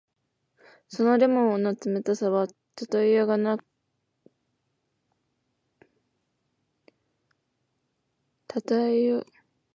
[0.87, 3.65] その檸檬の冷たさはたとえようもなくよ
[8.47, 8.63] かっ
[9.25, 9.31] た。